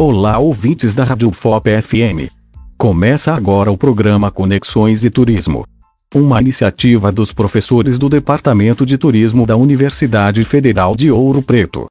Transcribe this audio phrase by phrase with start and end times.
[0.00, 2.30] Olá, ouvintes da Rádio FOP FM.
[2.78, 5.66] Começa agora o programa Conexões e Turismo.
[6.14, 11.88] Uma iniciativa dos professores do Departamento de Turismo da Universidade Federal de Ouro Preto.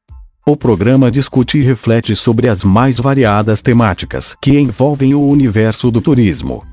[0.47, 5.99] O programa discute e reflete sobre as mais variadas temáticas que envolvem o universo do
[5.99, 6.63] turismo.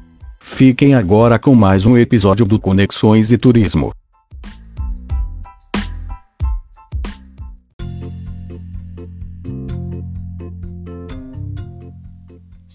[0.41, 3.93] Fiquem agora com mais um episódio do Conexões e Turismo.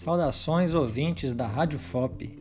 [0.02, 2.40] Saudações ouvintes da Rádio FOP.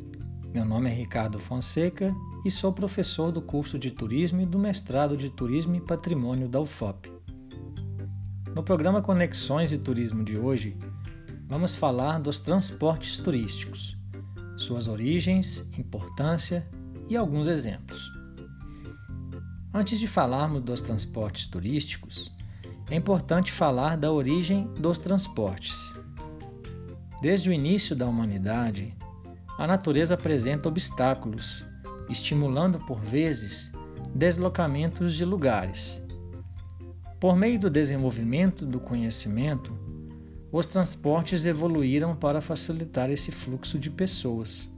[0.55, 5.17] Meu nome é Ricardo Fonseca e sou professor do curso de Turismo e do mestrado
[5.17, 7.11] de Turismo e Patrimônio da UFOP.
[8.55, 10.77] No programa Conexões e Turismo de hoje,
[11.48, 13.98] vamos falar dos transportes turísticos,
[14.56, 16.65] suas origens, importância
[17.09, 18.01] e alguns exemplos.
[19.75, 22.31] Antes de falarmos dos transportes turísticos,
[22.89, 25.97] é importante falar da origem dos transportes.
[27.20, 28.94] Desde o início da humanidade,
[29.58, 31.64] a natureza apresenta obstáculos,
[32.08, 33.72] estimulando por vezes
[34.14, 36.00] deslocamentos de lugares.
[37.19, 39.77] Por meio do desenvolvimento do conhecimento,
[40.52, 44.70] os transportes evoluíram para facilitar esse fluxo de pessoas.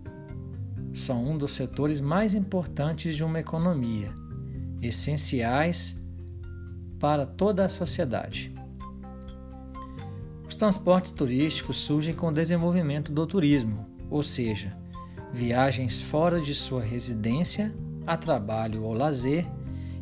[0.94, 4.14] São um dos setores mais importantes de uma economia,
[4.80, 6.00] essenciais
[6.98, 8.50] para toda a sociedade
[10.60, 14.76] transportes turísticos surgem com o desenvolvimento do turismo, ou seja,
[15.32, 17.74] viagens fora de sua residência,
[18.06, 19.46] a trabalho ou lazer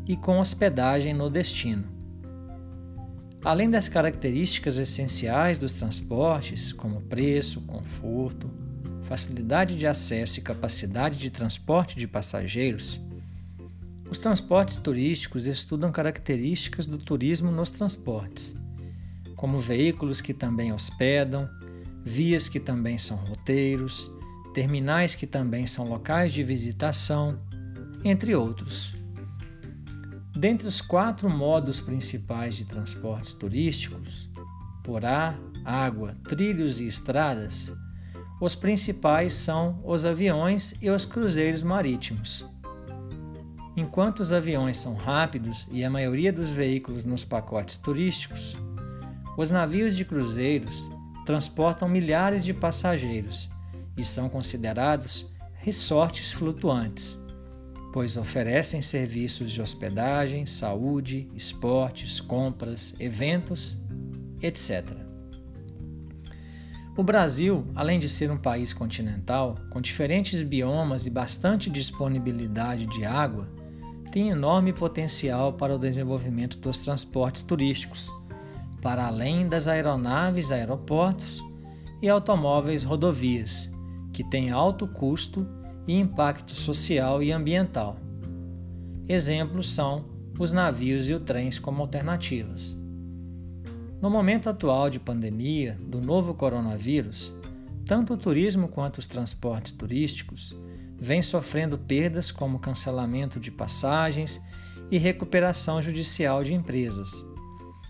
[0.04, 1.84] e com hospedagem no destino.
[3.44, 8.50] Além das características essenciais dos transportes, como preço, conforto,
[9.02, 13.00] facilidade de acesso e capacidade de transporte de passageiros,
[14.10, 18.58] os transportes turísticos estudam características do turismo nos transportes
[19.38, 21.48] como veículos que também hospedam,
[22.04, 24.10] vias que também são roteiros,
[24.52, 27.40] terminais que também são locais de visitação,
[28.04, 28.92] entre outros.
[30.36, 34.28] Dentre os quatro modos principais de transportes turísticos,
[34.82, 37.72] por ar, água, trilhos e estradas,
[38.40, 42.44] os principais são os aviões e os cruzeiros marítimos.
[43.76, 48.58] Enquanto os aviões são rápidos e a maioria dos veículos nos pacotes turísticos,
[49.38, 50.90] os navios de cruzeiros
[51.24, 53.48] transportam milhares de passageiros
[53.96, 57.16] e são considerados resortes flutuantes,
[57.92, 63.78] pois oferecem serviços de hospedagem, saúde, esportes, compras, eventos,
[64.42, 64.84] etc.
[66.96, 73.04] O Brasil, além de ser um país continental, com diferentes biomas e bastante disponibilidade de
[73.04, 73.48] água,
[74.10, 78.17] tem enorme potencial para o desenvolvimento dos transportes turísticos
[78.80, 81.42] para além das aeronaves, aeroportos
[82.00, 83.70] e automóveis rodovias,
[84.12, 85.46] que têm alto custo
[85.86, 87.96] e impacto social e ambiental.
[89.08, 90.04] Exemplos são
[90.38, 92.76] os navios e os trens como alternativas.
[94.00, 97.34] No momento atual de pandemia do novo coronavírus,
[97.84, 100.54] tanto o turismo quanto os transportes turísticos
[101.00, 104.40] vêm sofrendo perdas como cancelamento de passagens
[104.90, 107.24] e recuperação judicial de empresas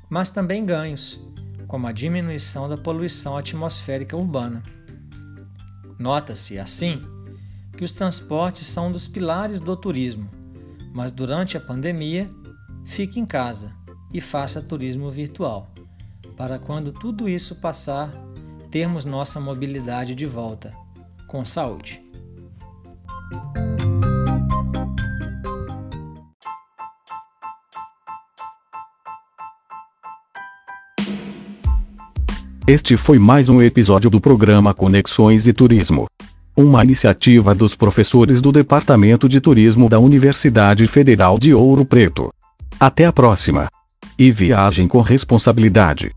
[0.09, 1.21] mas também ganhos,
[1.67, 4.63] como a diminuição da poluição atmosférica urbana.
[5.99, 7.03] Nota-se, assim,
[7.77, 10.29] que os transportes são um dos pilares do turismo,
[10.93, 12.27] mas durante a pandemia,
[12.85, 13.73] fique em casa
[14.13, 15.73] e faça turismo virtual,
[16.37, 18.13] para quando tudo isso passar,
[18.71, 20.75] termos nossa mobilidade de volta,
[21.27, 22.03] com saúde.
[32.69, 36.06] Este foi mais um episódio do programa Conexões e Turismo.
[36.55, 42.31] Uma iniciativa dos professores do Departamento de Turismo da Universidade Federal de Ouro Preto.
[42.79, 43.70] Até a próxima.
[44.19, 46.15] E viajem com responsabilidade.